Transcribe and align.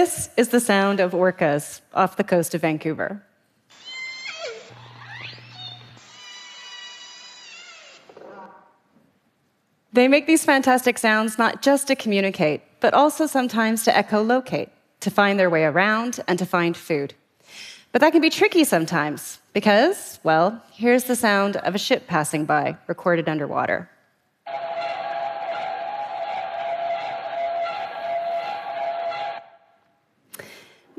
This 0.00 0.28
is 0.36 0.48
the 0.48 0.58
sound 0.58 0.98
of 0.98 1.12
orcas 1.12 1.80
off 1.94 2.16
the 2.16 2.24
coast 2.24 2.52
of 2.52 2.62
Vancouver. 2.62 3.22
They 9.92 10.08
make 10.08 10.26
these 10.26 10.44
fantastic 10.44 10.98
sounds 10.98 11.38
not 11.38 11.62
just 11.62 11.86
to 11.86 11.94
communicate, 11.94 12.62
but 12.80 12.92
also 12.92 13.28
sometimes 13.28 13.84
to 13.84 13.92
echolocate, 13.92 14.70
to 14.98 15.10
find 15.12 15.38
their 15.38 15.48
way 15.48 15.62
around 15.62 16.18
and 16.26 16.40
to 16.40 16.44
find 16.44 16.76
food. 16.76 17.14
But 17.92 18.00
that 18.00 18.10
can 18.10 18.20
be 18.20 18.30
tricky 18.30 18.64
sometimes 18.64 19.38
because, 19.52 20.18
well, 20.24 20.60
here's 20.72 21.04
the 21.04 21.14
sound 21.14 21.56
of 21.58 21.76
a 21.76 21.78
ship 21.78 22.08
passing 22.08 22.46
by, 22.46 22.78
recorded 22.88 23.28
underwater. 23.28 23.88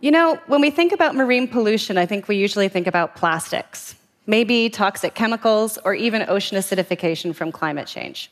You 0.02 0.12
know, 0.12 0.40
when 0.48 0.60
we 0.60 0.72
think 0.72 0.92
about 0.92 1.16
marine 1.16 1.48
pollution, 1.48 1.98
I 1.98 2.06
think 2.06 2.28
we 2.28 2.36
usually 2.36 2.68
think 2.68 2.86
about 2.86 3.16
plastics, 3.16 3.96
maybe 4.28 4.70
toxic 4.70 5.16
chemicals, 5.16 5.78
or 5.86 5.94
even 5.94 6.26
ocean 6.28 6.58
acidification 6.58 7.34
from 7.34 7.52
climate 7.52 7.88
change. 7.88 8.30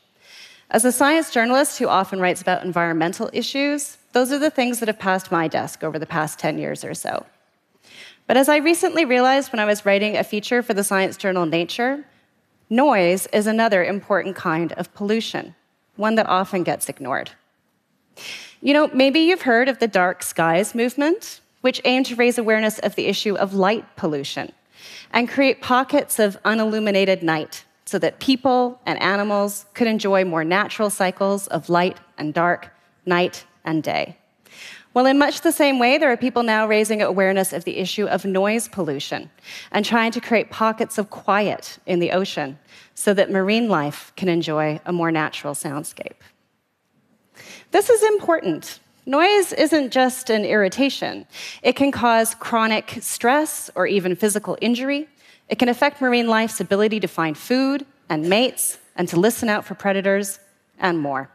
As 0.70 0.84
a 0.84 0.92
science 0.92 1.30
journalist 1.30 1.78
who 1.78 1.88
often 1.88 2.20
writes 2.20 2.42
about 2.42 2.64
environmental 2.64 3.30
issues, 3.32 3.96
those 4.12 4.30
are 4.30 4.38
the 4.38 4.50
things 4.50 4.78
that 4.80 4.88
have 4.88 4.98
passed 4.98 5.32
my 5.32 5.48
desk 5.48 5.82
over 5.82 5.98
the 5.98 6.06
past 6.06 6.38
10 6.38 6.58
years 6.58 6.84
or 6.84 6.92
so. 6.92 7.24
But 8.26 8.36
as 8.36 8.48
I 8.48 8.56
recently 8.58 9.04
realized 9.04 9.50
when 9.50 9.60
I 9.60 9.64
was 9.64 9.86
writing 9.86 10.16
a 10.16 10.24
feature 10.24 10.62
for 10.62 10.74
the 10.74 10.84
science 10.84 11.16
journal 11.16 11.46
Nature, 11.46 12.04
noise 12.68 13.26
is 13.28 13.46
another 13.46 13.82
important 13.84 14.36
kind 14.36 14.72
of 14.74 14.92
pollution, 14.94 15.54
one 15.96 16.14
that 16.16 16.28
often 16.28 16.62
gets 16.62 16.88
ignored. 16.88 17.30
You 18.60 18.74
know, 18.74 18.90
maybe 18.94 19.20
you've 19.20 19.42
heard 19.42 19.68
of 19.68 19.78
the 19.78 19.88
dark 19.88 20.22
skies 20.22 20.74
movement 20.74 21.40
which 21.64 21.80
aim 21.86 22.04
to 22.04 22.14
raise 22.14 22.36
awareness 22.36 22.78
of 22.80 22.94
the 22.94 23.06
issue 23.06 23.34
of 23.36 23.54
light 23.54 23.86
pollution 23.96 24.52
and 25.14 25.30
create 25.30 25.62
pockets 25.62 26.18
of 26.18 26.36
unilluminated 26.44 27.22
night 27.22 27.64
so 27.86 27.98
that 27.98 28.20
people 28.20 28.78
and 28.84 29.00
animals 29.00 29.64
could 29.72 29.86
enjoy 29.86 30.26
more 30.26 30.44
natural 30.44 30.90
cycles 30.90 31.46
of 31.46 31.70
light 31.70 31.98
and 32.18 32.34
dark, 32.34 32.70
night 33.06 33.46
and 33.64 33.82
day. 33.82 34.14
Well, 34.92 35.06
in 35.06 35.18
much 35.18 35.40
the 35.40 35.52
same 35.52 35.78
way, 35.78 35.96
there 35.96 36.12
are 36.12 36.18
people 36.18 36.42
now 36.42 36.66
raising 36.66 37.00
awareness 37.00 37.54
of 37.54 37.64
the 37.64 37.78
issue 37.78 38.04
of 38.04 38.26
noise 38.26 38.68
pollution 38.68 39.30
and 39.72 39.86
trying 39.86 40.12
to 40.12 40.20
create 40.20 40.50
pockets 40.50 40.98
of 40.98 41.08
quiet 41.08 41.78
in 41.86 41.98
the 41.98 42.12
ocean 42.12 42.58
so 42.94 43.14
that 43.14 43.30
marine 43.30 43.70
life 43.70 44.12
can 44.16 44.28
enjoy 44.28 44.82
a 44.84 44.92
more 44.92 45.10
natural 45.10 45.54
soundscape. 45.54 46.20
This 47.70 47.88
is 47.88 48.02
important 48.02 48.80
Noise 49.06 49.52
isn't 49.52 49.90
just 49.90 50.30
an 50.30 50.44
irritation. 50.44 51.26
It 51.62 51.76
can 51.76 51.92
cause 51.92 52.34
chronic 52.34 52.98
stress 53.00 53.70
or 53.74 53.86
even 53.86 54.16
physical 54.16 54.56
injury. 54.62 55.08
It 55.48 55.58
can 55.58 55.68
affect 55.68 56.00
marine 56.00 56.26
life's 56.26 56.60
ability 56.60 57.00
to 57.00 57.08
find 57.08 57.36
food 57.36 57.84
and 58.08 58.28
mates 58.28 58.78
and 58.96 59.06
to 59.08 59.20
listen 59.20 59.50
out 59.50 59.64
for 59.64 59.74
predators 59.74 60.38
and 60.78 60.98
more. 60.98 61.28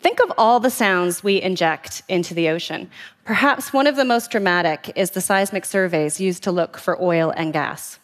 Think 0.00 0.20
of 0.20 0.30
all 0.36 0.60
the 0.60 0.68
sounds 0.68 1.24
we 1.24 1.40
inject 1.40 2.02
into 2.08 2.34
the 2.34 2.50
ocean. 2.50 2.90
Perhaps 3.24 3.72
one 3.72 3.86
of 3.86 3.96
the 3.96 4.04
most 4.04 4.30
dramatic 4.30 4.92
is 4.96 5.12
the 5.12 5.22
seismic 5.22 5.64
surveys 5.64 6.20
used 6.20 6.42
to 6.42 6.52
look 6.52 6.76
for 6.76 7.00
oil 7.02 7.32
and 7.34 7.54
gas. 7.54 7.98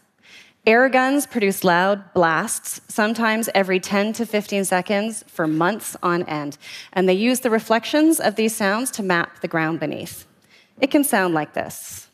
Air 0.67 0.91
guns 0.91 1.27
produce 1.27 1.65
loud 1.65 2.13
blasts, 2.13 2.83
sometimes 2.87 3.49
every 3.55 3.81
10 3.81 4.13
to 4.15 4.27
15 4.27 4.67
seconds 4.67 5.25
for 5.27 5.47
months 5.47 5.97
on 6.03 6.23
end, 6.25 6.59
and 6.93 7.09
they 7.09 7.15
use 7.15 7.41
the 7.41 7.49
reflections 7.49 8.21
of 8.21 8.37
these 8.37 8.55
sounds 8.55 8.91
to 8.93 9.03
map 9.03 9.41
the 9.41 9.49
ground 9.49 9.81
beneath. 9.81 10.27
It 10.79 10.91
can 10.91 11.03
sound 11.03 11.33
like 11.33 11.55
this. 11.55 12.09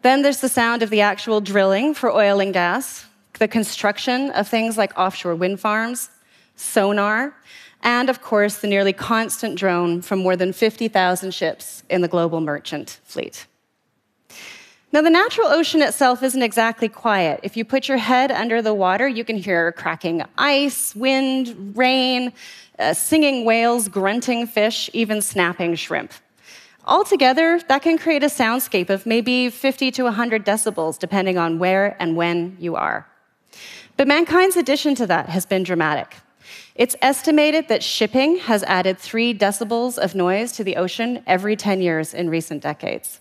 Then 0.00 0.22
there's 0.22 0.40
the 0.40 0.48
sound 0.48 0.82
of 0.82 0.88
the 0.88 1.02
actual 1.02 1.42
drilling 1.42 1.92
for 1.92 2.10
oil 2.10 2.40
and 2.40 2.54
gas, 2.54 3.04
the 3.38 3.48
construction 3.48 4.30
of 4.30 4.48
things 4.48 4.78
like 4.78 4.98
offshore 4.98 5.34
wind 5.34 5.60
farms, 5.60 6.08
sonar, 6.54 7.34
and 7.86 8.10
of 8.10 8.20
course, 8.20 8.58
the 8.58 8.66
nearly 8.66 8.92
constant 8.92 9.56
drone 9.56 10.02
from 10.02 10.18
more 10.18 10.34
than 10.34 10.52
50,000 10.52 11.32
ships 11.32 11.84
in 11.88 12.02
the 12.02 12.08
global 12.08 12.40
merchant 12.40 12.98
fleet. 13.04 13.46
Now, 14.92 15.02
the 15.02 15.10
natural 15.10 15.46
ocean 15.46 15.82
itself 15.82 16.22
isn't 16.22 16.42
exactly 16.42 16.88
quiet. 16.88 17.40
If 17.44 17.56
you 17.56 17.64
put 17.64 17.86
your 17.86 17.98
head 17.98 18.32
under 18.32 18.60
the 18.60 18.74
water, 18.74 19.06
you 19.06 19.24
can 19.24 19.36
hear 19.36 19.70
cracking 19.72 20.24
ice, 20.36 20.96
wind, 20.96 21.74
rain, 21.76 22.32
uh, 22.78 22.92
singing 22.92 23.44
whales, 23.44 23.88
grunting 23.88 24.48
fish, 24.48 24.90
even 24.92 25.22
snapping 25.22 25.76
shrimp. 25.76 26.12
Altogether, 26.86 27.60
that 27.68 27.82
can 27.82 27.98
create 27.98 28.24
a 28.24 28.26
soundscape 28.26 28.90
of 28.90 29.06
maybe 29.06 29.48
50 29.48 29.92
to 29.92 30.02
100 30.04 30.44
decibels, 30.44 30.98
depending 30.98 31.38
on 31.38 31.60
where 31.60 31.96
and 32.00 32.16
when 32.16 32.56
you 32.58 32.74
are. 32.74 33.06
But 33.96 34.08
mankind's 34.08 34.56
addition 34.56 34.96
to 34.96 35.06
that 35.06 35.28
has 35.28 35.46
been 35.46 35.62
dramatic. 35.62 36.16
It's 36.74 36.96
estimated 37.00 37.68
that 37.68 37.82
shipping 37.82 38.38
has 38.38 38.62
added 38.64 38.98
three 38.98 39.32
decibels 39.32 39.98
of 39.98 40.14
noise 40.14 40.52
to 40.52 40.64
the 40.64 40.76
ocean 40.76 41.22
every 41.26 41.56
10 41.56 41.80
years 41.80 42.12
in 42.12 42.28
recent 42.28 42.62
decades. 42.62 43.20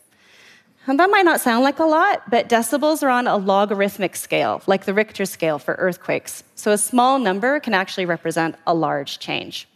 And 0.88 1.00
that 1.00 1.10
might 1.10 1.26
not 1.26 1.42
sound 1.42 1.64
like 1.64 1.80
a 1.80 1.86
lot, 1.86 2.30
but 2.30 2.48
decibels 2.48 3.02
are 3.02 3.10
on 3.10 3.28
a 3.28 3.38
logarithmic 3.38 4.16
scale, 4.16 4.62
like 4.68 4.86
the 4.86 4.94
Richter 4.94 5.26
scale 5.26 5.58
for 5.58 5.76
earthquakes. 5.76 6.44
So 6.56 6.72
a 6.72 6.78
small 6.78 7.18
number 7.18 7.60
can 7.60 7.74
actually 7.74 8.06
represent 8.06 8.56
a 8.68 8.74
large 8.74 9.18
change. 9.18 9.68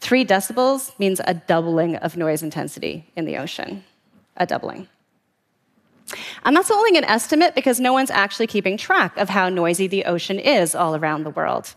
Three 0.00 0.24
decibels 0.24 0.98
means 0.98 1.20
a 1.24 1.34
doubling 1.34 1.96
of 1.96 2.16
noise 2.16 2.42
intensity 2.42 3.10
in 3.16 3.24
the 3.24 3.38
ocean. 3.38 3.84
A 4.36 4.46
doubling. 4.46 4.88
And 6.44 6.56
that's 6.56 6.70
only 6.70 6.98
an 6.98 7.04
estimate 7.04 7.54
because 7.54 7.80
no 7.80 7.92
one's 7.92 8.10
actually 8.10 8.46
keeping 8.46 8.76
track 8.76 9.16
of 9.16 9.28
how 9.28 9.48
noisy 9.48 9.86
the 9.86 10.04
ocean 10.04 10.38
is 10.38 10.74
all 10.74 10.96
around 10.96 11.24
the 11.24 11.30
world. 11.30 11.74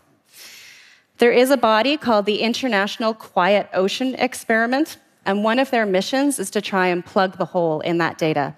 There 1.18 1.32
is 1.32 1.50
a 1.50 1.56
body 1.56 1.96
called 1.96 2.26
the 2.26 2.40
International 2.40 3.14
Quiet 3.14 3.68
Ocean 3.72 4.14
Experiment, 4.16 4.98
and 5.24 5.44
one 5.44 5.58
of 5.58 5.70
their 5.70 5.86
missions 5.86 6.38
is 6.38 6.50
to 6.50 6.60
try 6.60 6.88
and 6.88 7.04
plug 7.04 7.38
the 7.38 7.44
hole 7.44 7.80
in 7.80 7.98
that 7.98 8.18
data. 8.18 8.56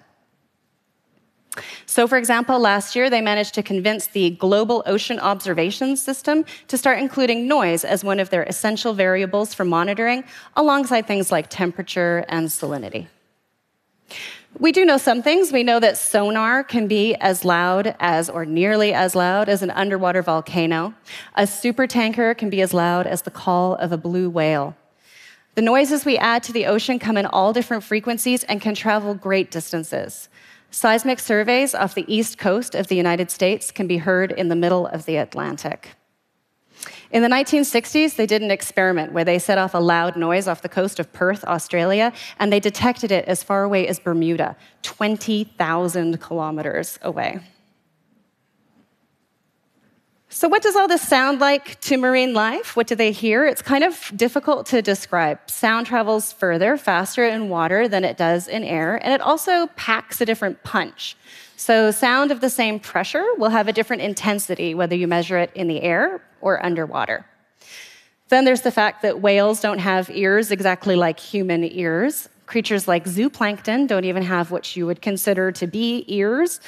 So, 1.85 2.07
for 2.07 2.17
example, 2.17 2.59
last 2.59 2.95
year 2.95 3.09
they 3.09 3.21
managed 3.21 3.53
to 3.55 3.63
convince 3.63 4.07
the 4.07 4.31
Global 4.31 4.83
Ocean 4.85 5.19
Observation 5.19 5.97
System 5.97 6.45
to 6.67 6.77
start 6.77 6.99
including 6.99 7.47
noise 7.47 7.83
as 7.83 8.03
one 8.03 8.19
of 8.19 8.29
their 8.29 8.43
essential 8.43 8.93
variables 8.93 9.53
for 9.53 9.65
monitoring, 9.65 10.23
alongside 10.55 11.07
things 11.07 11.31
like 11.31 11.49
temperature 11.49 12.25
and 12.27 12.47
salinity. 12.47 13.07
We 14.59 14.71
do 14.71 14.85
know 14.85 14.97
some 14.97 15.21
things. 15.21 15.51
We 15.51 15.61
know 15.61 15.79
that 15.79 15.97
sonar 15.97 16.63
can 16.63 16.87
be 16.87 17.13
as 17.15 17.45
loud 17.45 17.95
as, 17.99 18.27
or 18.27 18.43
nearly 18.43 18.91
as 18.91 19.13
loud, 19.13 19.49
as 19.49 19.61
an 19.61 19.69
underwater 19.69 20.23
volcano. 20.23 20.95
A 21.35 21.43
supertanker 21.43 22.35
can 22.35 22.49
be 22.49 22.61
as 22.61 22.73
loud 22.73 23.05
as 23.05 23.21
the 23.21 23.29
call 23.29 23.75
of 23.75 23.91
a 23.91 23.97
blue 23.97 24.31
whale. 24.31 24.75
The 25.53 25.61
noises 25.61 26.05
we 26.05 26.17
add 26.17 26.41
to 26.43 26.53
the 26.53 26.65
ocean 26.65 26.97
come 26.97 27.17
in 27.17 27.27
all 27.27 27.53
different 27.53 27.83
frequencies 27.83 28.43
and 28.45 28.59
can 28.59 28.73
travel 28.73 29.13
great 29.13 29.51
distances. 29.51 30.27
Seismic 30.71 31.19
surveys 31.19 31.75
off 31.75 31.93
the 31.93 32.11
east 32.11 32.39
coast 32.39 32.73
of 32.73 32.87
the 32.87 32.95
United 32.95 33.29
States 33.29 33.69
can 33.69 33.85
be 33.85 33.97
heard 33.97 34.31
in 34.31 34.47
the 34.47 34.55
middle 34.55 34.87
of 34.87 35.05
the 35.05 35.17
Atlantic. 35.17 35.96
In 37.11 37.21
the 37.23 37.29
1960s, 37.29 38.15
they 38.15 38.25
did 38.25 38.41
an 38.41 38.51
experiment 38.51 39.13
where 39.13 39.23
they 39.23 39.39
set 39.39 39.57
off 39.57 39.73
a 39.73 39.79
loud 39.79 40.17
noise 40.17 40.47
off 40.47 40.61
the 40.61 40.69
coast 40.69 40.99
of 40.99 41.11
Perth, 41.13 41.43
Australia, 41.45 42.11
and 42.39 42.51
they 42.51 42.59
detected 42.59 43.11
it 43.11 43.25
as 43.25 43.43
far 43.43 43.63
away 43.63 43.87
as 43.87 43.99
Bermuda, 43.99 44.57
20,000 44.81 46.19
kilometers 46.19 46.99
away. 47.01 47.39
So, 50.29 50.49
what 50.49 50.61
does 50.61 50.75
all 50.75 50.89
this 50.89 51.01
sound 51.01 51.39
like 51.39 51.79
to 51.81 51.97
marine 51.97 52.33
life? 52.33 52.75
What 52.75 52.85
do 52.85 52.95
they 52.95 53.11
hear? 53.11 53.45
It's 53.45 53.61
kind 53.61 53.83
of 53.83 54.11
difficult 54.15 54.65
to 54.67 54.81
describe. 54.81 55.39
Sound 55.49 55.87
travels 55.87 56.33
further, 56.33 56.77
faster 56.77 57.23
in 57.23 57.47
water 57.47 57.87
than 57.87 58.03
it 58.03 58.17
does 58.17 58.49
in 58.49 58.63
air, 58.63 58.97
and 59.03 59.13
it 59.13 59.21
also 59.21 59.67
packs 59.77 60.19
a 60.19 60.25
different 60.25 60.61
punch. 60.63 61.15
So, 61.59 61.89
sound 61.89 62.29
of 62.29 62.39
the 62.39 62.51
same 62.51 62.79
pressure 62.79 63.25
will 63.39 63.49
have 63.49 63.67
a 63.67 63.73
different 63.73 64.03
intensity 64.03 64.75
whether 64.75 64.95
you 64.95 65.07
measure 65.07 65.39
it 65.39 65.51
in 65.55 65.67
the 65.67 65.81
air 65.81 66.21
or 66.39 66.63
underwater. 66.63 67.25
Then 68.29 68.45
there's 68.45 68.61
the 68.61 68.71
fact 68.71 69.01
that 69.01 69.21
whales 69.21 69.59
don't 69.59 69.79
have 69.79 70.11
ears 70.11 70.51
exactly 70.51 70.95
like 70.95 71.19
human 71.19 71.63
ears. 71.63 72.29
Creatures 72.45 72.87
like 72.87 73.05
zooplankton 73.05 73.87
don't 73.87 74.05
even 74.05 74.21
have 74.21 74.51
what 74.51 74.75
you 74.75 74.85
would 74.85 75.01
consider 75.01 75.51
to 75.53 75.65
be 75.65 76.05
ears. 76.07 76.59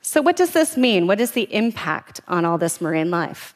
So, 0.00 0.22
what 0.22 0.36
does 0.36 0.52
this 0.52 0.76
mean? 0.76 1.08
What 1.08 1.20
is 1.20 1.32
the 1.32 1.52
impact 1.52 2.20
on 2.28 2.44
all 2.44 2.56
this 2.56 2.80
marine 2.80 3.10
life? 3.10 3.52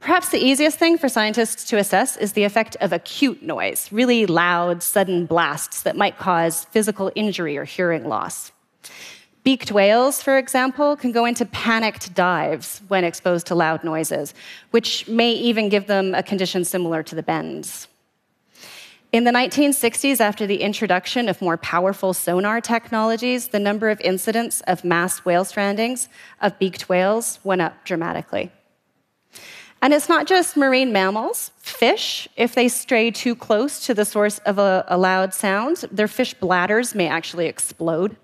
Perhaps 0.00 0.30
the 0.30 0.42
easiest 0.42 0.78
thing 0.78 0.96
for 0.96 1.10
scientists 1.10 1.66
to 1.66 1.76
assess 1.76 2.16
is 2.16 2.32
the 2.32 2.44
effect 2.44 2.74
of 2.80 2.90
acute 2.90 3.42
noise, 3.42 3.92
really 3.92 4.24
loud, 4.24 4.82
sudden 4.82 5.26
blasts 5.26 5.82
that 5.82 5.94
might 5.94 6.16
cause 6.16 6.64
physical 6.64 7.12
injury 7.14 7.58
or 7.58 7.64
hearing 7.64 8.08
loss. 8.08 8.52
Beaked 9.42 9.72
whales, 9.72 10.22
for 10.22 10.36
example, 10.36 10.96
can 10.96 11.12
go 11.12 11.24
into 11.24 11.46
panicked 11.46 12.14
dives 12.14 12.82
when 12.88 13.04
exposed 13.04 13.46
to 13.46 13.54
loud 13.54 13.82
noises, 13.82 14.34
which 14.70 15.08
may 15.08 15.32
even 15.32 15.70
give 15.70 15.86
them 15.86 16.14
a 16.14 16.22
condition 16.22 16.64
similar 16.64 17.02
to 17.02 17.14
the 17.14 17.22
bends. 17.22 17.88
In 19.12 19.24
the 19.24 19.32
1960s, 19.32 20.20
after 20.20 20.46
the 20.46 20.60
introduction 20.60 21.28
of 21.28 21.42
more 21.42 21.56
powerful 21.56 22.12
sonar 22.12 22.60
technologies, 22.60 23.48
the 23.48 23.58
number 23.58 23.90
of 23.90 24.00
incidents 24.02 24.60
of 24.68 24.84
mass 24.84 25.24
whale 25.24 25.44
strandings 25.44 26.06
of 26.40 26.56
beaked 26.60 26.88
whales 26.88 27.40
went 27.42 27.60
up 27.60 27.84
dramatically. 27.84 28.52
And 29.82 29.94
it's 29.94 30.08
not 30.08 30.26
just 30.26 30.56
marine 30.56 30.92
mammals. 30.92 31.50
Fish, 31.56 32.28
if 32.36 32.54
they 32.54 32.68
stray 32.68 33.10
too 33.10 33.34
close 33.34 33.84
to 33.86 33.94
the 33.94 34.04
source 34.04 34.38
of 34.40 34.58
a, 34.58 34.84
a 34.86 34.98
loud 34.98 35.32
sound, 35.32 35.78
their 35.90 36.06
fish 36.06 36.34
bladders 36.34 36.94
may 36.94 37.08
actually 37.08 37.46
explode. 37.46 38.16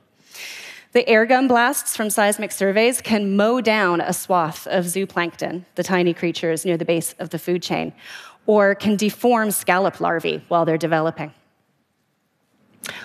The 0.96 1.04
airgun 1.04 1.46
blasts 1.46 1.94
from 1.94 2.08
seismic 2.08 2.50
surveys 2.50 3.02
can 3.02 3.36
mow 3.36 3.60
down 3.60 4.00
a 4.00 4.14
swath 4.14 4.66
of 4.66 4.86
zooplankton, 4.86 5.66
the 5.74 5.82
tiny 5.82 6.14
creatures 6.14 6.64
near 6.64 6.78
the 6.78 6.86
base 6.86 7.14
of 7.18 7.28
the 7.28 7.38
food 7.38 7.62
chain, 7.62 7.92
or 8.46 8.74
can 8.74 8.96
deform 8.96 9.50
scallop 9.50 10.00
larvae 10.00 10.42
while 10.48 10.64
they're 10.64 10.78
developing. 10.78 11.34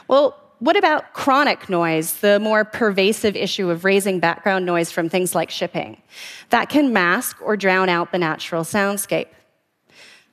Well, 0.08 0.40
what 0.60 0.78
about 0.78 1.12
chronic 1.12 1.68
noise, 1.68 2.14
the 2.14 2.40
more 2.40 2.64
pervasive 2.64 3.36
issue 3.36 3.70
of 3.70 3.84
raising 3.84 4.22
background 4.22 4.66
noise 4.66 4.90
from 4.90 5.10
things 5.10 5.36
like 5.36 5.50
shipping? 5.50 6.02
That 6.50 6.70
can 6.70 6.94
mask 6.94 7.42
or 7.42 7.58
drown 7.58 7.90
out 7.90 8.14
the 8.14 8.20
natural 8.20 8.64
soundscape. 8.64 9.28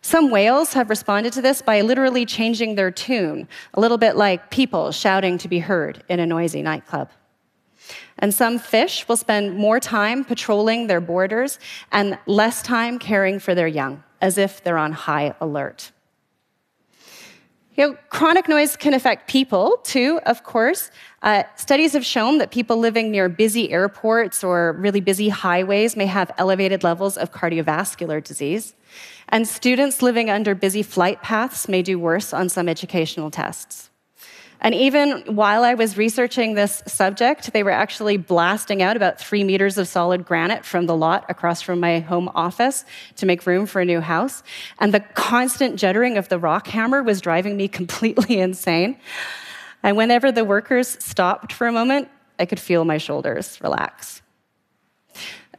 Some 0.00 0.30
whales 0.30 0.74
have 0.74 0.90
responded 0.90 1.32
to 1.32 1.42
this 1.42 1.60
by 1.60 1.80
literally 1.80 2.24
changing 2.24 2.76
their 2.76 2.92
tune, 2.92 3.48
a 3.74 3.80
little 3.80 3.98
bit 3.98 4.14
like 4.14 4.52
people 4.52 4.92
shouting 4.92 5.38
to 5.38 5.48
be 5.48 5.58
heard 5.58 6.04
in 6.08 6.20
a 6.20 6.24
noisy 6.24 6.62
nightclub. 6.62 7.10
And 8.18 8.34
some 8.34 8.58
fish 8.58 9.06
will 9.08 9.16
spend 9.16 9.56
more 9.56 9.80
time 9.80 10.24
patrolling 10.24 10.86
their 10.86 11.00
borders 11.00 11.58
and 11.92 12.18
less 12.26 12.62
time 12.62 12.98
caring 12.98 13.38
for 13.38 13.54
their 13.54 13.68
young, 13.68 14.02
as 14.20 14.38
if 14.38 14.62
they're 14.62 14.78
on 14.78 14.92
high 14.92 15.34
alert. 15.40 15.92
You 17.78 17.90
know, 17.90 17.96
chronic 18.08 18.48
noise 18.48 18.76
can 18.76 18.92
affect 18.92 19.28
people 19.30 19.76
too, 19.84 20.18
of 20.26 20.42
course. 20.42 20.90
Uh, 21.22 21.44
studies 21.54 21.92
have 21.92 22.04
shown 22.04 22.38
that 22.38 22.50
people 22.50 22.76
living 22.76 23.12
near 23.12 23.28
busy 23.28 23.70
airports 23.70 24.42
or 24.42 24.72
really 24.72 25.00
busy 25.00 25.28
highways 25.28 25.96
may 25.96 26.06
have 26.06 26.32
elevated 26.38 26.82
levels 26.82 27.16
of 27.16 27.30
cardiovascular 27.30 28.22
disease. 28.22 28.74
And 29.28 29.46
students 29.46 30.02
living 30.02 30.28
under 30.28 30.56
busy 30.56 30.82
flight 30.82 31.22
paths 31.22 31.68
may 31.68 31.82
do 31.82 32.00
worse 32.00 32.32
on 32.32 32.48
some 32.48 32.68
educational 32.68 33.30
tests. 33.30 33.90
And 34.60 34.74
even 34.74 35.22
while 35.34 35.62
I 35.62 35.74
was 35.74 35.96
researching 35.96 36.54
this 36.54 36.82
subject, 36.86 37.52
they 37.52 37.62
were 37.62 37.70
actually 37.70 38.16
blasting 38.16 38.82
out 38.82 38.96
about 38.96 39.20
three 39.20 39.44
meters 39.44 39.78
of 39.78 39.86
solid 39.86 40.24
granite 40.24 40.64
from 40.64 40.86
the 40.86 40.96
lot 40.96 41.24
across 41.28 41.62
from 41.62 41.78
my 41.78 42.00
home 42.00 42.28
office 42.34 42.84
to 43.16 43.26
make 43.26 43.46
room 43.46 43.66
for 43.66 43.80
a 43.80 43.84
new 43.84 44.00
house. 44.00 44.42
And 44.80 44.92
the 44.92 45.00
constant 45.00 45.76
juddering 45.76 46.18
of 46.18 46.28
the 46.28 46.38
rock 46.38 46.66
hammer 46.66 47.02
was 47.02 47.20
driving 47.20 47.56
me 47.56 47.68
completely 47.80 48.40
insane. 48.40 48.98
And 49.82 49.96
whenever 49.96 50.32
the 50.32 50.44
workers 50.44 50.96
stopped 51.02 51.52
for 51.52 51.68
a 51.68 51.72
moment, 51.72 52.08
I 52.38 52.46
could 52.46 52.60
feel 52.60 52.84
my 52.84 52.98
shoulders 52.98 53.60
relax. 53.60 54.22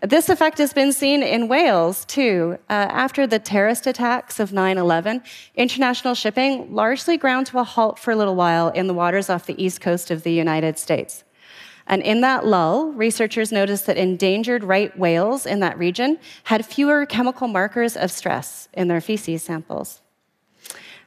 This 0.02 0.30
effect 0.30 0.60
has 0.60 0.72
been 0.72 0.94
seen 0.94 1.22
in 1.22 1.50
whales, 1.50 2.06
too. 2.06 2.58
Uh, 2.70 2.88
after 2.90 3.28
the 3.28 3.38
terrorist 3.38 3.86
attacks 3.86 4.40
of 4.40 4.54
9 4.54 4.78
11, 4.78 5.22
international 5.56 6.16
shipping 6.16 6.74
largely 6.74 7.18
ground 7.18 7.48
to 7.48 7.60
a 7.60 7.66
halt 7.66 8.00
for 8.00 8.12
a 8.12 8.16
little 8.16 8.36
while 8.36 8.70
in 8.70 8.88
the 8.88 8.94
waters 8.94 9.30
off 9.30 9.46
the 9.46 9.62
east 9.62 9.82
coast 9.82 10.10
of 10.10 10.24
the 10.24 10.32
United 10.32 10.80
States. 10.80 11.26
And 11.86 12.02
in 12.02 12.22
that 12.22 12.46
lull, 12.46 12.94
researchers 12.94 13.52
noticed 13.52 13.88
that 13.88 13.98
endangered 13.98 14.64
right 14.64 14.98
whales 14.98 15.46
in 15.46 15.60
that 15.60 15.78
region 15.78 16.18
had 16.44 16.66
fewer 16.66 17.06
chemical 17.06 17.50
markers 17.50 17.98
of 17.98 18.10
stress 18.10 18.70
in 18.74 18.88
their 18.88 19.02
feces 19.02 19.44
samples. 19.44 20.02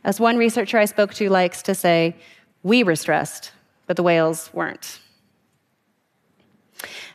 As 0.04 0.20
one 0.20 0.36
researcher 0.36 0.78
I 0.78 0.84
spoke 0.84 1.14
to 1.14 1.30
likes 1.30 1.62
to 1.62 1.74
say, 1.74 2.16
we 2.62 2.82
were 2.82 2.96
stressed, 2.96 3.52
but 3.86 3.96
the 3.96 4.02
whales 4.02 4.50
weren't. 4.52 4.98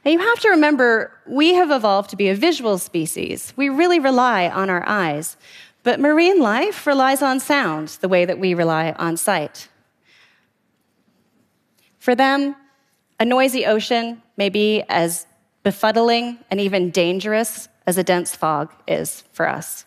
And 0.08 0.14
you 0.14 0.26
have 0.26 0.40
to 0.40 0.50
remember, 0.52 1.12
we 1.26 1.56
have 1.56 1.70
evolved 1.70 2.12
to 2.12 2.16
be 2.16 2.30
a 2.30 2.34
visual 2.34 2.78
species. 2.78 3.52
We 3.58 3.68
really 3.68 4.00
rely 4.00 4.48
on 4.48 4.70
our 4.70 4.88
eyes. 4.88 5.36
But 5.84 6.00
marine 6.00 6.40
life 6.40 6.88
relies 6.88 7.22
on 7.22 7.42
sound 7.42 7.90
the 8.00 8.08
way 8.08 8.24
that 8.24 8.40
we 8.40 8.54
rely 8.54 8.94
on 8.94 9.18
sight. 9.18 9.68
For 12.00 12.16
them, 12.16 12.56
a 13.20 13.26
noisy 13.26 13.66
ocean 13.66 14.22
may 14.38 14.48
be 14.48 14.82
as 14.88 15.28
befuddling 15.66 16.38
and 16.50 16.62
even 16.62 16.90
dangerous 16.90 17.68
as 17.86 17.98
a 17.98 18.04
dense 18.04 18.34
fog 18.34 18.72
is 18.88 19.26
for 19.34 19.46
us. 19.46 19.84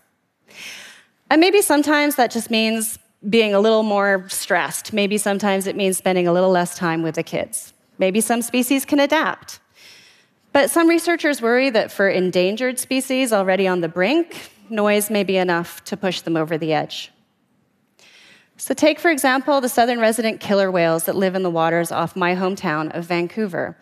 And 1.31 1.41
maybe 1.41 1.63
sometimes 1.63 2.17
that 2.17 2.31
just 2.31 2.51
means 2.51 2.99
being 3.27 3.55
a 3.55 3.61
little 3.61 3.85
more 3.85 4.29
stressed. 4.29 4.93
Maybe 4.93 5.17
sometimes 5.17 5.67
it 5.67 5.77
means 5.77 5.97
spending 5.97 6.29
a 6.29 6.33
little 6.35 6.51
less 6.51 6.77
time 6.77 7.01
with 7.03 7.15
the 7.15 7.23
kids. 7.23 7.73
Maybe 7.97 8.21
some 8.21 8.43
species 8.43 8.85
can 8.85 9.01
adapt. 9.01 9.61
But 10.53 10.71
some 10.71 10.89
researchers 10.89 11.41
worry 11.41 11.71
that 11.71 11.93
for 11.93 12.09
endangered 12.09 12.79
species 12.79 13.33
already 13.33 13.69
on 13.69 13.81
the 13.81 13.89
brink, 13.89 14.51
noise 14.69 15.11
may 15.11 15.23
be 15.23 15.37
enough 15.37 15.85
to 15.85 15.97
push 15.97 16.23
them 16.23 16.37
over 16.37 16.59
the 16.59 16.73
edge. 16.73 17.13
So, 18.57 18.75
take, 18.75 19.01
for 19.01 19.11
example, 19.11 19.63
the 19.63 19.71
southern 19.71 20.01
resident 20.01 20.39
killer 20.39 20.71
whales 20.71 21.05
that 21.05 21.17
live 21.17 21.35
in 21.35 21.43
the 21.43 21.51
waters 21.51 21.91
off 21.91 22.15
my 22.15 22.35
hometown 22.35 22.95
of 22.95 23.07
Vancouver. 23.07 23.79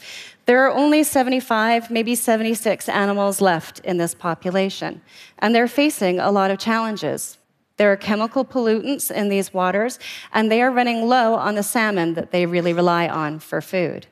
There 0.47 0.65
are 0.65 0.71
only 0.71 1.03
75, 1.03 1.91
maybe 1.91 2.15
76 2.15 2.89
animals 2.89 3.41
left 3.41 3.81
in 3.81 3.97
this 3.97 4.15
population, 4.15 5.01
and 5.41 5.53
they're 5.53 5.67
facing 5.67 6.21
a 6.21 6.31
lot 6.31 6.53
of 6.53 6.59
challenges. 6.59 7.39
There 7.77 7.91
are 7.91 7.97
chemical 7.97 8.45
pollutants 8.45 9.11
in 9.11 9.29
these 9.29 9.53
waters, 9.53 9.99
and 10.33 10.51
they 10.51 10.63
are 10.63 10.71
running 10.71 11.09
low 11.09 11.35
on 11.35 11.57
the 11.57 11.63
salmon 11.65 12.15
that 12.15 12.31
they 12.31 12.47
really 12.47 12.73
rely 12.73 13.09
on 13.09 13.41
for 13.41 13.61
food. 13.61 14.07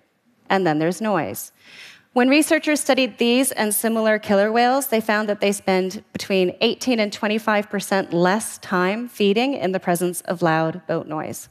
And 0.51 0.67
then 0.67 0.81
there's 0.81 1.01
noise. 1.01 1.53
When 2.17 2.31
researchers 2.31 2.81
studied 2.81 3.19
these 3.19 3.53
and 3.53 3.75
similar 3.75 4.19
killer 4.19 4.51
whales, 4.51 4.87
they 4.87 5.03
found 5.03 5.29
that 5.29 5.43
they 5.43 5.53
spend 5.53 6.03
between 6.15 6.57
18 6.63 6.99
and 6.99 7.13
25% 7.13 8.11
less 8.15 8.57
time 8.57 9.07
feeding 9.07 9.53
in 9.53 9.73
the 9.73 9.79
presence 9.79 10.23
of 10.23 10.41
loud 10.41 10.81
boat 10.87 11.07
noise. 11.07 11.51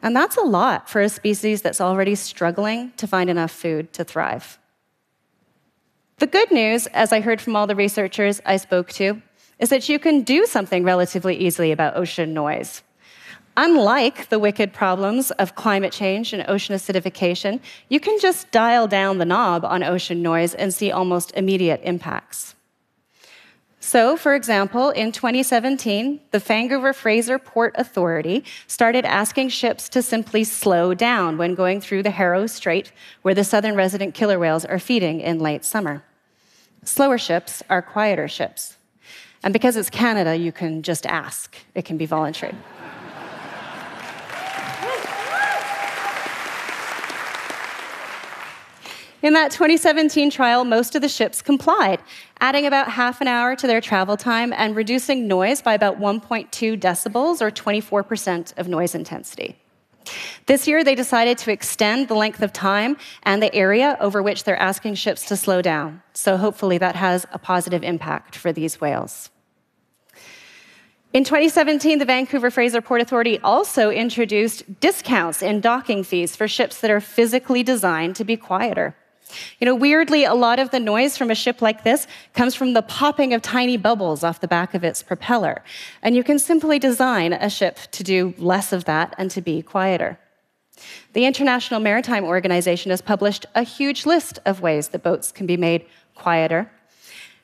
And 0.00 0.16
that's 0.16 0.38
a 0.38 0.40
lot 0.40 0.88
for 0.88 1.02
a 1.02 1.10
species 1.10 1.60
that's 1.60 1.82
already 1.82 2.14
struggling 2.14 2.92
to 2.96 3.06
find 3.06 3.28
enough 3.28 3.50
food 3.50 3.92
to 3.92 4.02
thrive. 4.02 4.58
The 6.16 6.26
good 6.26 6.50
news, 6.50 6.86
as 6.86 7.12
I 7.12 7.20
heard 7.20 7.42
from 7.42 7.54
all 7.54 7.66
the 7.66 7.76
researchers 7.76 8.40
I 8.46 8.56
spoke 8.56 8.88
to, 8.92 9.20
is 9.58 9.68
that 9.68 9.90
you 9.90 9.98
can 9.98 10.22
do 10.22 10.46
something 10.46 10.82
relatively 10.82 11.36
easily 11.36 11.72
about 11.72 11.98
ocean 11.98 12.32
noise. 12.32 12.82
Unlike 13.56 14.28
the 14.28 14.38
wicked 14.38 14.72
problems 14.72 15.30
of 15.32 15.54
climate 15.54 15.92
change 15.92 16.32
and 16.32 16.44
ocean 16.48 16.74
acidification, 16.74 17.60
you 17.88 18.00
can 18.00 18.18
just 18.20 18.50
dial 18.50 18.86
down 18.86 19.18
the 19.18 19.24
knob 19.24 19.64
on 19.64 19.82
ocean 19.82 20.22
noise 20.22 20.54
and 20.54 20.72
see 20.72 20.90
almost 20.92 21.32
immediate 21.36 21.80
impacts. 21.82 22.54
So, 23.82 24.16
for 24.16 24.34
example, 24.34 24.90
in 24.90 25.10
2017, 25.10 26.20
the 26.30 26.38
Vancouver 26.38 26.92
Fraser 26.92 27.38
Port 27.38 27.74
Authority 27.76 28.44
started 28.66 29.06
asking 29.06 29.48
ships 29.48 29.88
to 29.88 30.02
simply 30.02 30.44
slow 30.44 30.92
down 30.92 31.38
when 31.38 31.54
going 31.54 31.80
through 31.80 32.02
the 32.02 32.10
Haro 32.10 32.46
Strait, 32.46 32.92
where 33.22 33.34
the 33.34 33.42
southern 33.42 33.74
resident 33.74 34.14
killer 34.14 34.38
whales 34.38 34.66
are 34.66 34.78
feeding 34.78 35.20
in 35.20 35.38
late 35.38 35.64
summer. 35.64 36.04
Slower 36.84 37.18
ships 37.18 37.62
are 37.70 37.82
quieter 37.82 38.28
ships. 38.28 38.76
And 39.42 39.52
because 39.52 39.76
it's 39.76 39.90
Canada, 39.90 40.36
you 40.36 40.52
can 40.52 40.82
just 40.82 41.06
ask, 41.06 41.56
it 41.74 41.86
can 41.86 41.96
be 41.96 42.06
voluntary. 42.06 42.54
In 49.22 49.34
that 49.34 49.50
2017 49.50 50.30
trial, 50.30 50.64
most 50.64 50.94
of 50.94 51.02
the 51.02 51.08
ships 51.08 51.42
complied, 51.42 52.00
adding 52.40 52.64
about 52.64 52.90
half 52.90 53.20
an 53.20 53.28
hour 53.28 53.54
to 53.54 53.66
their 53.66 53.82
travel 53.82 54.16
time 54.16 54.50
and 54.54 54.74
reducing 54.74 55.28
noise 55.28 55.60
by 55.60 55.74
about 55.74 56.00
1.2 56.00 56.80
decibels 56.80 57.42
or 57.42 57.50
24% 57.50 58.56
of 58.56 58.66
noise 58.66 58.94
intensity. 58.94 59.58
This 60.46 60.66
year, 60.66 60.82
they 60.82 60.94
decided 60.94 61.36
to 61.38 61.52
extend 61.52 62.08
the 62.08 62.14
length 62.14 62.40
of 62.40 62.50
time 62.50 62.96
and 63.22 63.42
the 63.42 63.54
area 63.54 63.98
over 64.00 64.22
which 64.22 64.44
they're 64.44 64.56
asking 64.56 64.94
ships 64.94 65.26
to 65.26 65.36
slow 65.36 65.60
down. 65.60 66.02
So, 66.14 66.38
hopefully, 66.38 66.78
that 66.78 66.96
has 66.96 67.26
a 67.30 67.38
positive 67.38 67.84
impact 67.84 68.34
for 68.34 68.54
these 68.54 68.80
whales. 68.80 69.28
In 71.12 71.24
2017, 71.24 71.98
the 71.98 72.04
Vancouver 72.06 72.50
Fraser 72.50 72.80
Port 72.80 73.02
Authority 73.02 73.38
also 73.40 73.90
introduced 73.90 74.80
discounts 74.80 75.42
in 75.42 75.60
docking 75.60 76.04
fees 76.04 76.34
for 76.34 76.48
ships 76.48 76.80
that 76.80 76.90
are 76.90 77.00
physically 77.00 77.62
designed 77.62 78.16
to 78.16 78.24
be 78.24 78.38
quieter. 78.38 78.96
You 79.58 79.64
know, 79.66 79.74
weirdly, 79.74 80.24
a 80.24 80.34
lot 80.34 80.58
of 80.58 80.70
the 80.70 80.80
noise 80.80 81.16
from 81.16 81.30
a 81.30 81.34
ship 81.34 81.62
like 81.62 81.84
this 81.84 82.06
comes 82.34 82.54
from 82.54 82.72
the 82.72 82.82
popping 82.82 83.34
of 83.34 83.42
tiny 83.42 83.76
bubbles 83.76 84.24
off 84.24 84.40
the 84.40 84.48
back 84.48 84.74
of 84.74 84.84
its 84.84 85.02
propeller. 85.02 85.62
And 86.02 86.16
you 86.16 86.24
can 86.24 86.38
simply 86.38 86.78
design 86.78 87.32
a 87.32 87.50
ship 87.50 87.78
to 87.92 88.02
do 88.02 88.34
less 88.38 88.72
of 88.72 88.84
that 88.84 89.14
and 89.18 89.30
to 89.32 89.40
be 89.40 89.62
quieter. 89.62 90.18
The 91.12 91.26
International 91.26 91.80
Maritime 91.80 92.24
Organization 92.24 92.90
has 92.90 93.02
published 93.02 93.46
a 93.54 93.62
huge 93.62 94.06
list 94.06 94.38
of 94.46 94.60
ways 94.60 94.88
that 94.88 95.02
boats 95.02 95.32
can 95.32 95.46
be 95.46 95.56
made 95.56 95.84
quieter. 96.14 96.70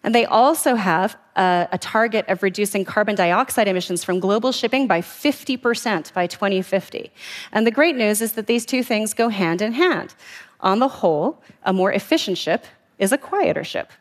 And 0.07 0.15
they 0.15 0.25
also 0.25 0.77
have 0.77 1.17
a, 1.35 1.69
a, 1.73 1.79
target 1.79 2.27
of 2.29 2.45
reducing 2.45 2.85
carbon 2.85 3.17
dioxide 3.17 3.67
emissions 3.67 4.05
from 4.05 4.21
global 4.21 4.53
shipping 4.53 4.87
by 4.87 5.01
50% 5.01 6.13
by 6.13 6.29
2050. 6.29 7.11
And 7.51 7.67
the 7.67 7.73
great 7.73 7.97
news 7.97 8.23
is 8.23 8.35
that 8.35 8.47
these 8.47 8.65
two 8.65 8.85
things 8.85 9.15
go 9.15 9.31
hand 9.31 9.61
in 9.61 9.73
hand. 9.73 10.15
On 10.61 10.79
the 10.79 10.89
whole, 10.89 11.43
a 11.65 11.73
more 11.73 11.93
efficient 11.93 12.39
ship 12.39 12.67
is 12.99 13.13
a 13.13 13.19
quieter 13.19 13.65
ship. 13.65 13.93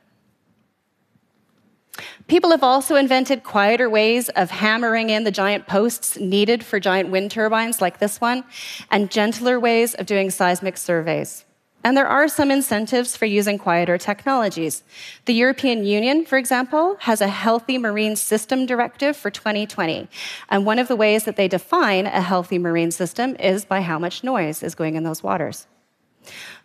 People 2.28 2.52
have 2.52 2.64
also 2.64 2.96
invented 2.96 3.44
quieter 3.44 3.90
ways 3.90 4.30
of 4.30 4.50
hammering 4.50 5.10
in 5.10 5.24
the 5.24 5.32
giant 5.32 5.68
posts 5.68 6.18
needed 6.18 6.64
for 6.64 6.80
giant 6.80 7.10
wind 7.10 7.32
turbines 7.32 7.82
like 7.82 8.00
this 8.00 8.20
one, 8.20 8.44
and 8.92 9.12
gentler 9.12 9.60
ways 9.60 9.94
of 9.94 10.06
doing 10.06 10.30
seismic 10.30 10.78
surveys. 10.78 11.46
And 11.84 11.96
there 11.96 12.08
are 12.08 12.28
some 12.28 12.50
incentives 12.50 13.16
for 13.16 13.26
using 13.28 13.60
quieter 13.60 14.00
technologies. 14.00 14.84
The 15.26 15.36
European 15.36 15.86
Union, 15.86 16.26
for 16.26 16.40
example, 16.40 16.98
has 17.02 17.22
a 17.22 17.28
healthy 17.28 17.78
marine 17.78 18.16
system 18.16 18.66
directive 18.66 19.16
for 19.16 19.30
2020. 19.30 20.10
And 20.50 20.66
one 20.66 20.80
of 20.80 20.88
the 20.88 20.96
ways 20.96 21.26
that 21.26 21.36
they 21.36 21.48
define 21.48 22.08
a 22.08 22.22
healthy 22.22 22.58
marine 22.58 22.90
system 22.90 23.36
is 23.36 23.66
by 23.66 23.82
how 23.82 24.00
much 24.00 24.24
noise 24.24 24.64
is 24.64 24.74
going 24.74 24.96
in 24.96 25.04
those 25.04 25.22
waters. 25.22 25.68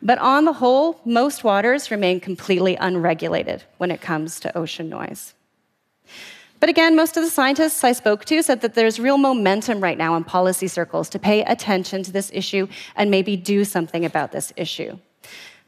But 0.02 0.19
on 0.19 0.45
the 0.45 0.55
whole, 0.55 1.00
most 1.05 1.45
waters 1.45 1.90
remain 1.90 2.21
completely 2.21 2.76
unregulated 2.76 3.64
when 3.79 3.90
it 3.90 4.00
comes 4.00 4.40
to 4.40 4.57
ocean 4.57 4.88
noise. 4.88 5.35
But 6.61 6.69
again, 6.69 6.95
most 6.95 7.17
of 7.17 7.25
the 7.25 7.31
scientists 7.31 7.83
I 7.83 7.93
spoke 7.93 8.26
to 8.26 8.43
said 8.43 8.61
that 8.61 8.75
there's 8.75 9.00
real 9.00 9.17
momentum 9.17 9.81
right 9.81 9.97
now 9.97 10.14
in 10.17 10.25
policy 10.25 10.69
circles 10.69 11.09
to 11.11 11.19
pay 11.19 11.43
attention 11.43 12.02
to 12.02 12.12
this 12.12 12.31
issue 12.35 12.69
and 12.97 13.11
maybe 13.11 13.35
do 13.37 13.64
something 13.64 14.05
about 14.05 14.33
this 14.33 14.52
issue. 14.57 14.99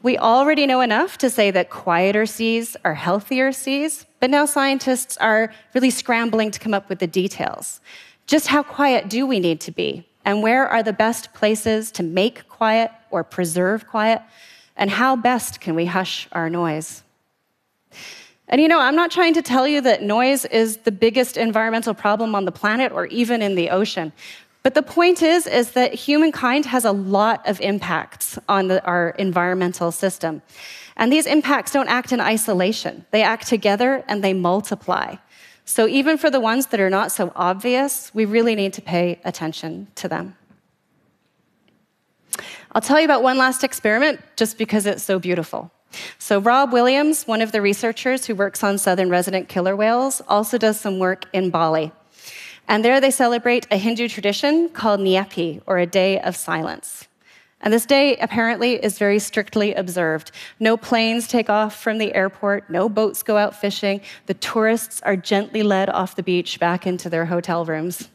We 0.02 0.18
already 0.18 0.66
know 0.66 0.80
enough 0.80 1.16
to 1.18 1.30
say 1.30 1.50
that 1.52 1.70
quieter 1.70 2.26
seas 2.26 2.76
are 2.84 2.94
healthier 2.94 3.52
seas, 3.52 4.04
but 4.20 4.30
now 4.30 4.44
scientists 4.44 5.16
are 5.16 5.52
really 5.74 5.90
scrambling 5.90 6.50
to 6.50 6.58
come 6.58 6.74
up 6.74 6.88
with 6.88 6.98
the 6.98 7.06
details. 7.06 7.80
Just 8.26 8.48
how 8.48 8.62
quiet 8.62 9.08
do 9.08 9.26
we 9.26 9.40
need 9.40 9.60
to 9.62 9.70
be? 9.70 10.06
And 10.24 10.42
where 10.42 10.66
are 10.66 10.82
the 10.82 10.92
best 10.92 11.32
places 11.34 11.90
to 11.92 12.02
make 12.02 12.48
quiet 12.48 12.90
or 13.12 13.22
preserve 13.22 13.86
quiet? 13.86 14.22
And 14.76 14.90
how 14.90 15.16
best 15.16 15.60
can 15.60 15.74
we 15.74 15.86
hush 15.86 16.28
our 16.32 16.50
noise? 16.50 17.02
And 18.48 18.60
you 18.60 18.68
know, 18.68 18.80
I'm 18.80 18.96
not 18.96 19.10
trying 19.10 19.34
to 19.34 19.42
tell 19.42 19.66
you 19.66 19.80
that 19.82 20.02
noise 20.02 20.44
is 20.46 20.78
the 20.78 20.92
biggest 20.92 21.36
environmental 21.36 21.94
problem 21.94 22.34
on 22.34 22.44
the 22.44 22.52
planet 22.52 22.92
or 22.92 23.06
even 23.06 23.40
in 23.40 23.54
the 23.54 23.70
ocean. 23.70 24.12
But 24.62 24.74
the 24.74 24.82
point 24.82 25.22
is, 25.22 25.46
is 25.46 25.72
that 25.72 25.94
humankind 25.94 26.66
has 26.66 26.84
a 26.84 26.92
lot 26.92 27.46
of 27.48 27.60
impacts 27.60 28.38
on 28.48 28.68
the, 28.68 28.84
our 28.84 29.10
environmental 29.10 29.90
system. 29.90 30.42
And 30.96 31.12
these 31.12 31.26
impacts 31.26 31.72
don't 31.72 31.88
act 31.88 32.12
in 32.12 32.20
isolation. 32.20 33.06
They 33.10 33.22
act 33.22 33.48
together 33.48 34.04
and 34.06 34.22
they 34.22 34.34
multiply. 34.34 35.16
So 35.64 35.88
even 35.88 36.18
for 36.18 36.30
the 36.30 36.40
ones 36.40 36.66
that 36.66 36.80
are 36.80 36.90
not 36.90 37.12
so 37.12 37.32
obvious, 37.34 38.12
we 38.14 38.24
really 38.24 38.54
need 38.54 38.72
to 38.74 38.82
pay 38.82 39.20
attention 39.24 39.88
to 39.96 40.08
them. 40.08 40.36
I'll 42.74 42.80
tell 42.80 42.98
you 42.98 43.04
about 43.04 43.22
one 43.22 43.36
last 43.36 43.64
experiment 43.64 44.20
just 44.36 44.56
because 44.56 44.86
it's 44.86 45.02
so 45.02 45.18
beautiful. 45.18 45.70
So, 46.18 46.38
Rob 46.38 46.72
Williams, 46.72 47.26
one 47.26 47.42
of 47.42 47.52
the 47.52 47.60
researchers 47.60 48.24
who 48.26 48.34
works 48.34 48.64
on 48.64 48.78
southern 48.78 49.10
resident 49.10 49.48
killer 49.48 49.76
whales, 49.76 50.22
also 50.26 50.56
does 50.56 50.80
some 50.80 50.98
work 50.98 51.26
in 51.34 51.50
Bali. 51.50 51.92
And 52.66 52.82
there 52.82 52.98
they 52.98 53.10
celebrate 53.10 53.66
a 53.70 53.76
Hindu 53.76 54.08
tradition 54.08 54.70
called 54.70 55.00
Nyepi, 55.00 55.60
or 55.66 55.78
a 55.78 55.86
day 55.86 56.18
of 56.18 56.34
silence. 56.34 57.08
And 57.60 57.72
this 57.72 57.84
day 57.84 58.16
apparently 58.16 58.82
is 58.82 58.98
very 58.98 59.18
strictly 59.18 59.74
observed. 59.74 60.32
No 60.58 60.76
planes 60.76 61.28
take 61.28 61.50
off 61.50 61.80
from 61.80 61.98
the 61.98 62.14
airport, 62.14 62.70
no 62.70 62.88
boats 62.88 63.22
go 63.22 63.36
out 63.36 63.54
fishing. 63.54 64.00
The 64.26 64.34
tourists 64.34 65.00
are 65.02 65.16
gently 65.16 65.62
led 65.62 65.90
off 65.90 66.16
the 66.16 66.22
beach 66.22 66.58
back 66.58 66.86
into 66.86 67.10
their 67.10 67.26
hotel 67.26 67.64
rooms. 67.64 68.08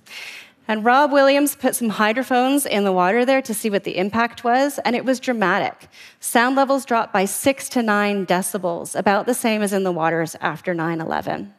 And 0.67 0.83
Rob 0.83 1.11
Williams 1.13 1.55
put 1.55 1.75
some 1.75 1.89
hydrophones 1.89 2.65
in 2.65 2.83
the 2.83 2.91
water 2.91 3.25
there 3.25 3.41
to 3.41 3.53
see 3.53 3.69
what 3.69 3.85
the 3.85 3.97
impact 3.97 4.43
was, 4.43 4.79
and 4.79 4.95
it 4.95 5.05
was 5.05 5.19
dramatic. 5.19 5.87
Sound 6.19 6.55
levels 6.55 6.85
dropped 6.85 7.13
by 7.13 7.25
six 7.25 7.69
to 7.69 7.81
nine 7.81 8.25
decibels, 8.25 8.97
about 8.97 9.25
the 9.25 9.33
same 9.33 9.61
as 9.61 9.71
in 9.71 9.83
the 9.83 9.91
waters 9.91 10.35
after 10.41 10.73
9 10.73 10.99
11. 10.99 11.53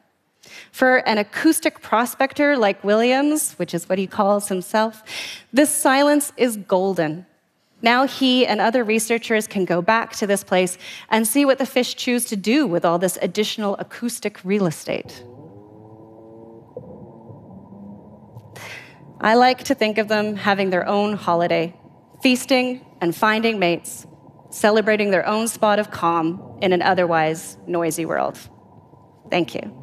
For 0.71 0.97
an 1.07 1.17
acoustic 1.17 1.81
prospector 1.81 2.55
like 2.55 2.83
Williams, 2.83 3.53
which 3.53 3.73
is 3.73 3.89
what 3.89 3.97
he 3.97 4.07
calls 4.07 4.47
himself, 4.47 5.03
this 5.51 5.69
silence 5.69 6.31
is 6.37 6.57
golden. 6.57 7.25
Now 7.81 8.05
he 8.05 8.45
and 8.45 8.59
other 8.59 8.83
researchers 8.83 9.47
can 9.47 9.65
go 9.65 9.81
back 9.81 10.13
to 10.17 10.27
this 10.27 10.43
place 10.43 10.77
and 11.09 11.27
see 11.27 11.45
what 11.45 11.57
the 11.57 11.65
fish 11.65 11.95
choose 11.95 12.25
to 12.25 12.35
do 12.35 12.67
with 12.67 12.83
all 12.83 12.99
this 12.99 13.17
additional 13.21 13.75
acoustic 13.77 14.39
real 14.43 14.67
estate. 14.67 15.23
I 19.21 19.33
like 19.33 19.65
to 19.65 19.75
think 19.75 19.97
of 19.97 20.07
them 20.07 20.37
having 20.37 20.69
their 20.69 20.87
own 20.87 21.13
holiday, 21.13 21.75
feasting 22.23 22.85
and 23.01 23.13
finding 23.13 23.59
mates, 23.59 24.07
celebrating 24.49 25.11
their 25.11 25.27
own 25.27 25.47
spot 25.49 25.77
of 25.77 25.91
calm 25.91 26.57
in 26.61 26.71
an 26.71 26.81
otherwise 26.81 27.57
noisy 27.67 28.05
world. 28.05 28.39
Thank 29.29 29.55
you. 29.55 29.75